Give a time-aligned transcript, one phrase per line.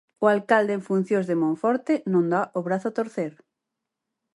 [0.23, 3.33] O alcalde en funcións de Monforte non dá o brazo a torcer.